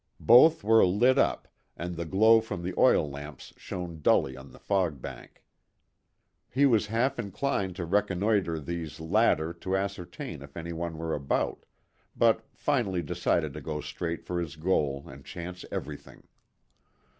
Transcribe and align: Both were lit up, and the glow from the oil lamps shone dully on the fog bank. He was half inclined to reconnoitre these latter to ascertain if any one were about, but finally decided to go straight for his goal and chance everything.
Both 0.19 0.63
were 0.63 0.83
lit 0.83 1.19
up, 1.19 1.47
and 1.77 1.95
the 1.95 2.05
glow 2.05 2.41
from 2.41 2.63
the 2.63 2.73
oil 2.75 3.07
lamps 3.07 3.53
shone 3.55 4.01
dully 4.01 4.35
on 4.35 4.49
the 4.51 4.57
fog 4.57 4.99
bank. 4.99 5.43
He 6.49 6.65
was 6.65 6.87
half 6.87 7.19
inclined 7.19 7.75
to 7.75 7.85
reconnoitre 7.85 8.59
these 8.61 8.99
latter 8.99 9.53
to 9.53 9.77
ascertain 9.77 10.41
if 10.41 10.57
any 10.57 10.73
one 10.73 10.97
were 10.97 11.13
about, 11.13 11.67
but 12.15 12.43
finally 12.51 13.03
decided 13.03 13.53
to 13.53 13.61
go 13.61 13.79
straight 13.79 14.23
for 14.25 14.39
his 14.41 14.55
goal 14.55 15.05
and 15.07 15.23
chance 15.23 15.65
everything. 15.71 16.23